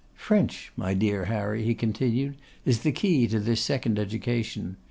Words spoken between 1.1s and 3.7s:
Harry,' he continued, 'is the key to this